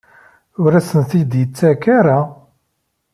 Ur 0.63 0.71
asen-t-id-yettak 0.79 1.83
ara? 1.99 2.19